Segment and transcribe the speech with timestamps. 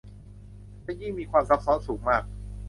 [0.85, 2.23] จะยิ่งมีความซับซ้อนสูงมาก